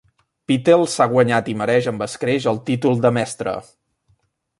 [0.51, 3.55] Pittel s'ha guanyat i mereix amb escreix el títol de "mestre".